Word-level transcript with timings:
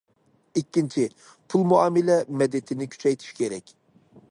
ئىككىنچى، 0.61 1.03
پۇل 1.53 1.67
مۇئامىلە 1.73 2.17
مەدىتىنى 2.43 2.91
كۈچەيتىش 2.95 3.39
كېرەك. 3.43 3.75